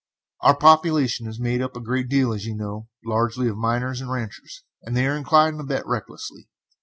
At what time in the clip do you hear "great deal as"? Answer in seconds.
1.79-2.47